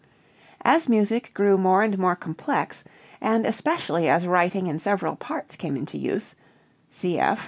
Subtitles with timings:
[0.65, 2.83] As music grew more and more complex,
[3.21, 6.33] and especially as writing in several parts came into use
[6.91, 7.37] (cf.